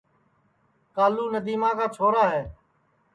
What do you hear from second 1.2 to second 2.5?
ندیما کا چھورا ہے